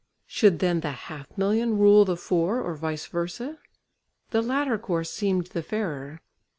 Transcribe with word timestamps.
Should 0.25 0.57
then 0.57 0.79
the 0.79 0.89
half 0.93 1.27
million 1.37 1.77
rule 1.77 2.05
the 2.05 2.17
four 2.17 2.59
or 2.59 2.73
vice 2.73 3.05
versa? 3.05 3.59
The 4.31 4.41
latter 4.41 4.79
course 4.79 5.11
seemed 5.11 5.45
the 5.53 5.61
fairer. 5.61 6.21